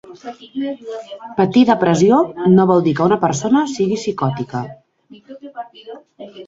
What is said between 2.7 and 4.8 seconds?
vol dir que una persona sigui psicòtica.